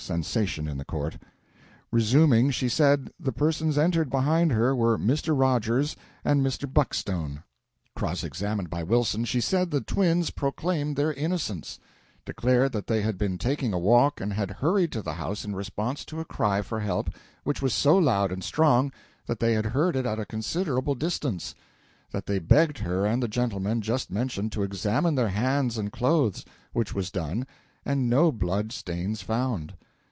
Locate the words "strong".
18.43-18.91